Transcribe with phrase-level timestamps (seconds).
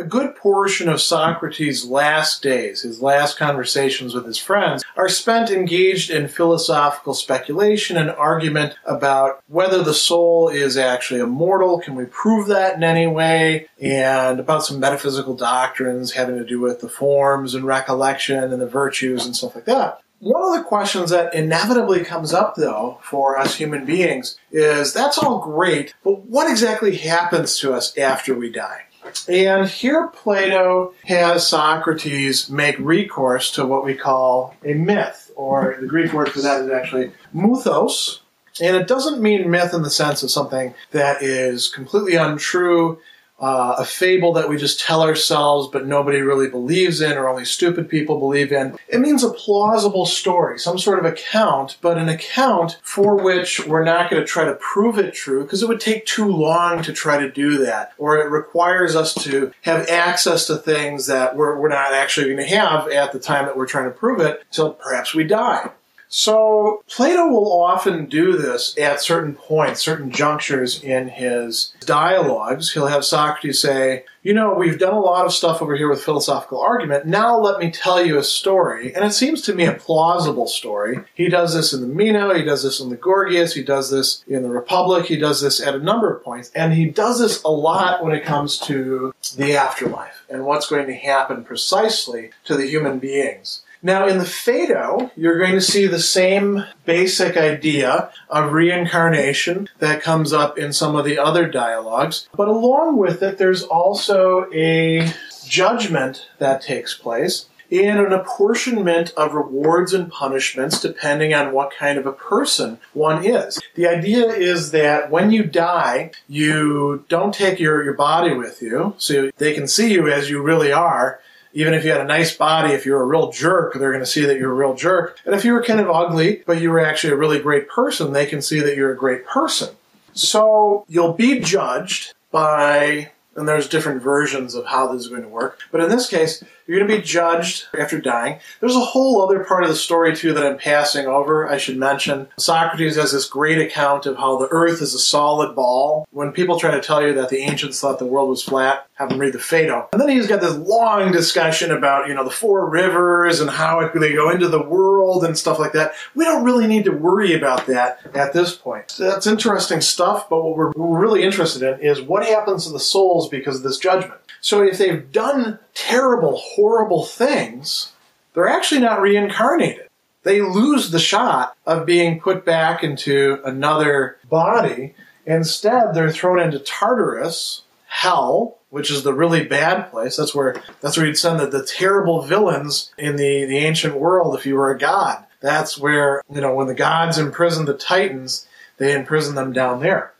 [0.00, 5.50] A good portion of Socrates' last days, his last conversations with his friends, are spent
[5.50, 12.04] engaged in philosophical speculation and argument about whether the soul is actually immortal, can we
[12.04, 16.88] prove that in any way, and about some metaphysical doctrines having to do with the
[16.88, 20.00] forms and recollection and the virtues and stuff like that.
[20.20, 25.18] One of the questions that inevitably comes up, though, for us human beings is that's
[25.18, 28.82] all great, but what exactly happens to us after we die?
[29.28, 35.86] And here Plato has Socrates make recourse to what we call a myth, or the
[35.86, 38.20] Greek word for that is actually muthos.
[38.60, 42.98] And it doesn't mean myth in the sense of something that is completely untrue
[43.40, 47.44] uh, a fable that we just tell ourselves but nobody really believes in or only
[47.44, 48.76] stupid people believe in.
[48.88, 53.84] It means a plausible story, some sort of account, but an account for which we're
[53.84, 56.92] not going to try to prove it true because it would take too long to
[56.92, 57.92] try to do that.
[57.98, 62.48] Or it requires us to have access to things that we're, we're not actually going
[62.48, 65.70] to have at the time that we're trying to prove it until perhaps we die.
[66.08, 72.72] So Plato will often do this at certain points, certain junctures in his dialogues.
[72.72, 76.02] He'll have Socrates say, You know, we've done a lot of stuff over here with
[76.02, 77.06] philosophical argument.
[77.06, 78.94] Now let me tell you a story.
[78.94, 81.00] And it seems to me a plausible story.
[81.14, 84.24] He does this in the Meno, he does this in the Gorgias, he does this
[84.26, 86.50] in the Republic, he does this at a number of points.
[86.54, 90.86] And he does this a lot when it comes to the afterlife and what's going
[90.86, 93.62] to happen precisely to the human beings.
[93.82, 100.02] Now, in the Phaedo, you're going to see the same basic idea of reincarnation that
[100.02, 105.12] comes up in some of the other dialogues, but along with it, there's also a
[105.46, 111.98] judgment that takes place and an apportionment of rewards and punishments depending on what kind
[111.98, 113.60] of a person one is.
[113.74, 118.94] The idea is that when you die, you don't take your, your body with you,
[118.98, 121.20] so they can see you as you really are,
[121.52, 124.06] even if you had a nice body, if you're a real jerk, they're going to
[124.06, 125.18] see that you're a real jerk.
[125.24, 128.12] And if you were kind of ugly, but you were actually a really great person,
[128.12, 129.74] they can see that you're a great person.
[130.12, 135.28] So you'll be judged by and there's different versions of how this is going to
[135.28, 135.60] work.
[135.70, 138.40] But in this case, you're going to be judged after dying.
[138.60, 141.48] There's a whole other part of the story, too, that I'm passing over.
[141.48, 145.54] I should mention Socrates has this great account of how the earth is a solid
[145.54, 146.06] ball.
[146.10, 149.12] When people try to tell you that the ancients thought the world was flat, have
[149.12, 149.88] him read the Phaedo.
[149.92, 153.88] And then he's got this long discussion about, you know, the four rivers and how
[153.94, 155.92] they go into the world and stuff like that.
[156.16, 158.96] We don't really need to worry about that at this point.
[158.98, 163.28] That's interesting stuff, but what we're really interested in is what happens to the souls
[163.28, 164.20] because of this judgment.
[164.40, 167.92] So if they've done terrible, horrible things,
[168.34, 169.88] they're actually not reincarnated.
[170.24, 174.94] They lose the shot of being put back into another body.
[175.24, 180.16] Instead, they're thrown into Tartarus, hell, which is the really bad place.
[180.16, 184.36] That's where that's where you'd send the, the terrible villains in the, the ancient world
[184.36, 185.24] if you were a god.
[185.40, 188.46] That's where, you know, when the gods imprisoned the Titans,
[188.78, 190.12] they imprisoned them down there.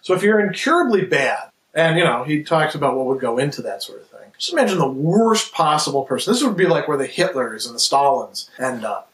[0.00, 3.62] So if you're incurably bad, and, you know, he talks about what would go into
[3.62, 4.30] that sort of thing.
[4.38, 6.32] Just imagine the worst possible person.
[6.32, 9.10] This would be like where the Hitlers and the Stalins end up.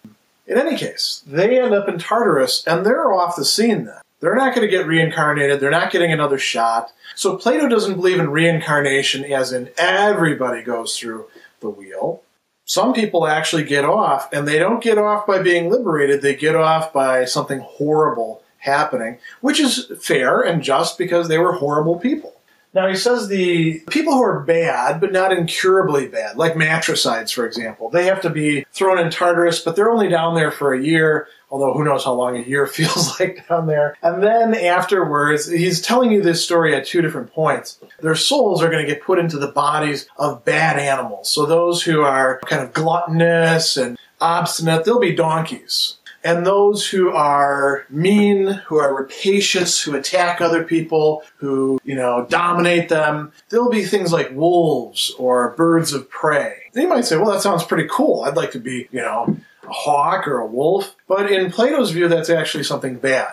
[0.46, 4.00] In any case, they end up in Tartarus, and they're off the scene then.
[4.20, 5.60] They're not going to get reincarnated.
[5.60, 6.92] They're not getting another shot.
[7.14, 11.26] So Plato doesn't believe in reincarnation as in everybody goes through
[11.60, 12.22] the wheel.
[12.64, 16.20] Some people actually get off, and they don't get off by being liberated.
[16.20, 21.54] They get off by something horrible happening, which is fair and just because they were
[21.54, 22.34] horrible people.
[22.74, 27.46] Now he says the people who are bad, but not incurably bad, like matricides, for
[27.46, 30.82] example, they have to be thrown in Tartarus, but they're only down there for a
[30.82, 33.96] year, although who knows how long a year feels like down there.
[34.02, 37.80] And then afterwards, he's telling you this story at two different points.
[38.00, 41.30] Their souls are going to get put into the bodies of bad animals.
[41.30, 45.97] So those who are kind of gluttonous and obstinate, they'll be donkeys
[46.28, 52.26] and those who are mean, who are rapacious, who attack other people, who, you know,
[52.28, 56.64] dominate them, there'll be things like wolves or birds of prey.
[56.74, 58.24] You might say, well, that sounds pretty cool.
[58.24, 60.94] I'd like to be, you know, a hawk or a wolf.
[61.06, 63.32] But in Plato's view, that's actually something bad.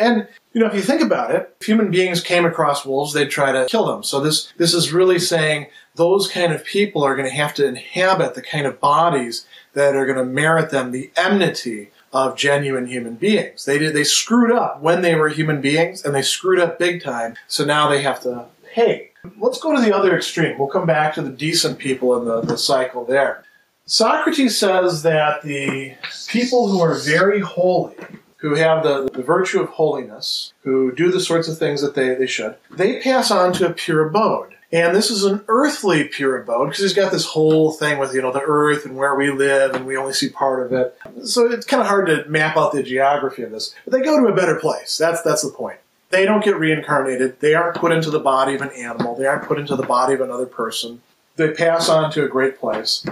[0.00, 3.30] And you know, if you think about it, if human beings came across wolves, they'd
[3.30, 4.02] try to kill them.
[4.02, 7.66] So this this is really saying those kind of people are going to have to
[7.66, 12.86] inhabit the kind of bodies that are going to merit them the enmity of genuine
[12.86, 13.64] human beings.
[13.64, 17.02] They did they screwed up when they were human beings and they screwed up big
[17.02, 17.36] time.
[17.48, 19.10] So now they have to pay.
[19.38, 20.58] Let's go to the other extreme.
[20.58, 23.44] We'll come back to the decent people in the, the cycle there.
[23.86, 25.94] Socrates says that the
[26.28, 27.94] people who are very holy,
[28.36, 32.14] who have the, the virtue of holiness, who do the sorts of things that they,
[32.14, 34.54] they should, they pass on to a pure abode.
[34.72, 38.22] And this is an earthly pure abode because he's got this whole thing with, you
[38.22, 40.96] know, the earth and where we live and we only see part of it.
[41.24, 43.74] So it's kind of hard to map out the geography of this.
[43.84, 44.96] But they go to a better place.
[44.96, 45.78] That's, that's the point.
[46.08, 47.40] They don't get reincarnated.
[47.40, 49.14] They aren't put into the body of an animal.
[49.14, 51.02] They aren't put into the body of another person.
[51.36, 53.04] They pass on to a great place.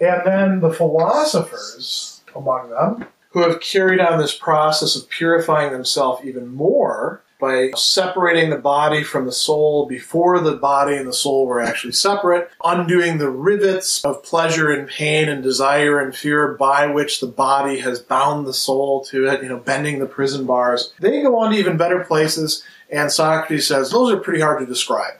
[0.00, 6.24] And then the philosophers among them, who have carried on this process of purifying themselves
[6.24, 11.46] even more by separating the body from the soul before the body and the soul
[11.46, 16.86] were actually separate, undoing the rivets of pleasure and pain and desire and fear by
[16.86, 20.92] which the body has bound the soul to it, you know, bending the prison bars.
[20.98, 24.66] They go on to even better places, and Socrates says those are pretty hard to
[24.66, 25.14] describe.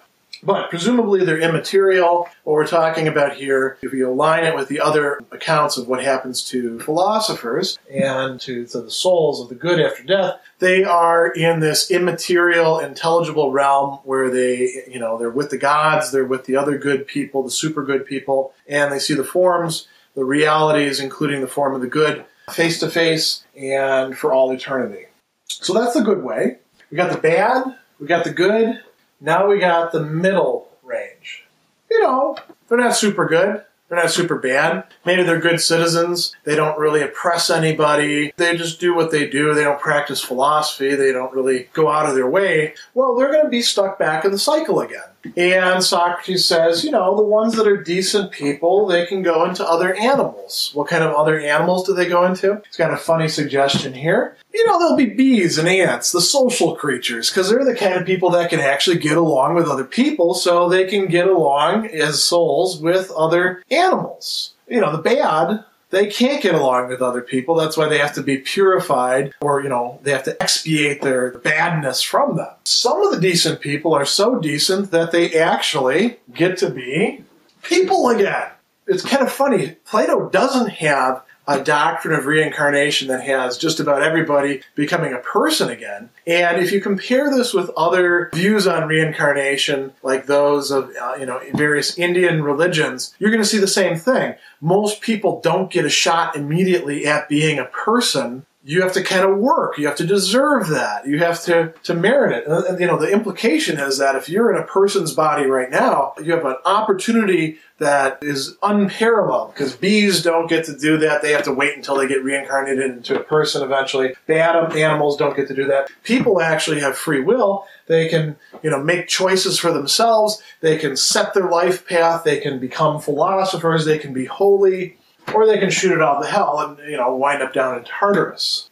[0.46, 2.28] But presumably they're immaterial.
[2.44, 6.04] What we're talking about here, if you align it with the other accounts of what
[6.04, 11.26] happens to philosophers and to, to the souls of the good after death, they are
[11.26, 16.44] in this immaterial, intelligible realm where they, you know, they're with the gods, they're with
[16.44, 21.00] the other good people, the super good people, and they see the forms, the realities,
[21.00, 25.06] including the form of the good, face to face and for all eternity.
[25.46, 26.58] So that's the good way.
[26.92, 27.64] We got the bad,
[27.98, 28.80] we got the good,
[29.20, 31.44] now we got the middle range.
[31.90, 32.36] You know,
[32.68, 33.64] they're not super good.
[33.88, 34.84] They're not super bad.
[35.04, 36.34] Maybe they're good citizens.
[36.42, 38.32] They don't really oppress anybody.
[38.36, 39.54] They just do what they do.
[39.54, 40.96] They don't practice philosophy.
[40.96, 42.74] They don't really go out of their way.
[42.94, 45.04] Well, they're going to be stuck back in the cycle again.
[45.36, 49.66] And Socrates says, you know, the ones that are decent people, they can go into
[49.66, 50.70] other animals.
[50.74, 52.62] What kind of other animals do they go into?
[52.66, 54.36] He's got a funny suggestion here.
[54.52, 58.06] You know, there'll be bees and ants, the social creatures, because they're the kind of
[58.06, 62.22] people that can actually get along with other people, so they can get along as
[62.22, 64.54] souls with other animals.
[64.68, 65.64] You know, the bad
[65.96, 67.54] they can't get along with other people.
[67.54, 71.38] That's why they have to be purified or, you know, they have to expiate their
[71.38, 72.50] badness from them.
[72.64, 77.24] Some of the decent people are so decent that they actually get to be
[77.62, 78.50] people again.
[78.86, 79.76] It's kind of funny.
[79.86, 85.68] Plato doesn't have a doctrine of reincarnation that has just about everybody becoming a person
[85.68, 86.10] again.
[86.26, 91.26] And if you compare this with other views on reincarnation, like those of uh, you
[91.26, 94.34] know various Indian religions, you're going to see the same thing.
[94.60, 99.24] Most people don't get a shot immediately at being a person you have to kind
[99.24, 99.78] of work.
[99.78, 101.06] You have to deserve that.
[101.06, 102.48] You have to, to merit it.
[102.48, 105.70] And, and, you know, the implication is that if you're in a person's body right
[105.70, 111.22] now, you have an opportunity that is unparalleled because bees don't get to do that.
[111.22, 114.14] They have to wait until they get reincarnated into a person eventually.
[114.26, 115.88] Bad animals don't get to do that.
[116.02, 117.66] People actually have free will.
[117.86, 118.34] They can,
[118.64, 120.42] you know, make choices for themselves.
[120.60, 122.24] They can set their life path.
[122.24, 123.84] They can become philosophers.
[123.84, 124.98] They can be holy
[125.34, 127.84] or they can shoot it off the hell and you know wind up down in
[127.84, 128.70] Tartarus.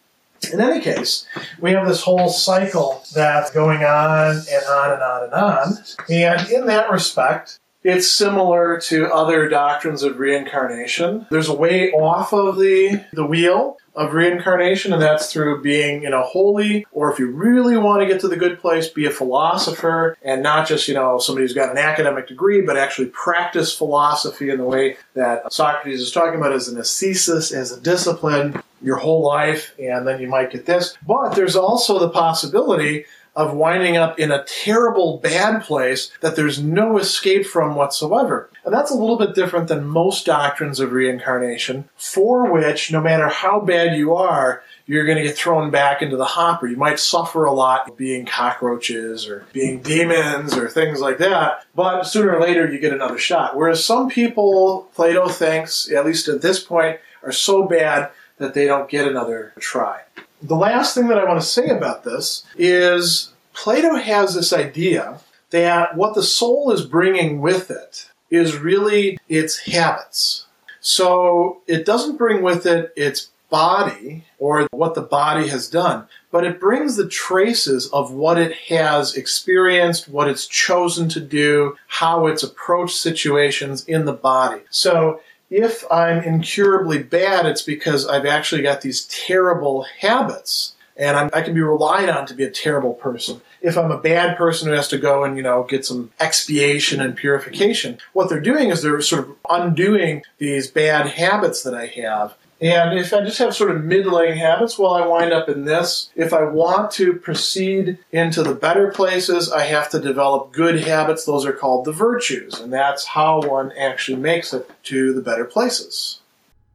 [0.53, 1.25] In any case,
[1.59, 5.77] we have this whole cycle that's going on and on and on and on.
[6.09, 11.27] And in that respect, it's similar to other doctrines of reincarnation.
[11.29, 16.09] There's a way off of the, the wheel of reincarnation, and that's through being, you
[16.09, 19.11] know, holy, or if you really want to get to the good place, be a
[19.11, 23.77] philosopher, and not just, you know, somebody who's got an academic degree, but actually practice
[23.77, 28.63] philosophy in the way that Socrates is talking about as an ascesis, as a discipline,
[28.81, 30.97] your whole life, and then you might get this.
[31.05, 33.05] But there's also the possibility
[33.35, 38.49] of winding up in a terrible bad place that there's no escape from whatsoever.
[38.63, 43.27] And that's a little bit different than most doctrines of reincarnation, for which, no matter
[43.27, 46.67] how bad you are, you're going to get thrown back into the hopper.
[46.67, 52.03] You might suffer a lot being cockroaches or being demons or things like that, but
[52.03, 53.57] sooner or later you get another shot.
[53.57, 58.65] Whereas some people, Plato thinks, at least at this point, are so bad that they
[58.65, 60.01] don't get another try.
[60.45, 65.19] The last thing that I want to say about this is Plato has this idea
[65.49, 70.45] that what the soul is bringing with it is really its habits.
[70.81, 76.45] So it doesn't bring with it its body or what the body has done, but
[76.45, 82.27] it brings the traces of what it has experienced, what it's chosen to do, how
[82.27, 84.61] it's approached situations in the body.
[84.69, 91.29] So if I'm incurably bad, it's because I've actually got these terrible habits and I'm,
[91.33, 93.41] i can be relied on to be a terrible person.
[93.61, 97.01] If I'm a bad person who has to go and, you know, get some expiation
[97.01, 101.87] and purification, what they're doing is they're sort of undoing these bad habits that I
[101.87, 105.65] have And if I just have sort of middling habits, well, I wind up in
[105.65, 106.09] this.
[106.15, 111.25] If I want to proceed into the better places, I have to develop good habits.
[111.25, 112.59] Those are called the virtues.
[112.59, 116.21] And that's how one actually makes it to the better places.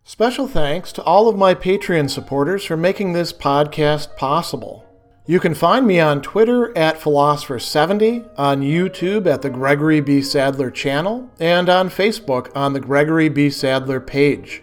[0.04, 4.84] Special thanks to all of my Patreon supporters for making this podcast possible.
[5.25, 10.20] You can find me on Twitter at Philosopher70, on YouTube at the Gregory B.
[10.20, 13.49] Sadler channel, and on Facebook on the Gregory B.
[13.49, 14.62] Sadler page.